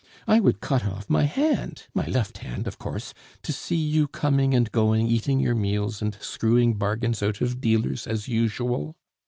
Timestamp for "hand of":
2.39-2.79